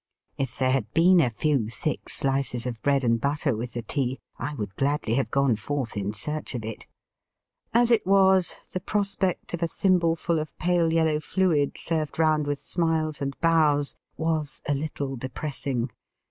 [0.35, 4.17] If there had been a few thick shoes of bread and butter with the tea
[4.39, 6.87] I would gladly have gone forth in search of it.
[7.71, 12.57] As it was, the prospect of a thimbleful of pale yellow fluid served round with
[12.57, 15.91] smiles and bows was a little depressing.